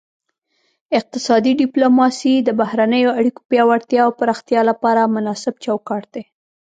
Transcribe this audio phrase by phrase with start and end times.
[0.99, 6.23] اقتصادي ډیپلوماسي د بهرنیو اړیکو پیاوړتیا او پراختیا لپاره مناسب چوکاټ دی